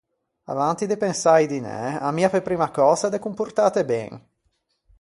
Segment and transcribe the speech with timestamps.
[0.53, 4.11] Avanti de pensâ a-i dinæ, ammia pe primma cösa de comportâte ben.